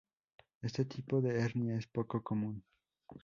[0.63, 2.63] Este tipo de hernia es poco común.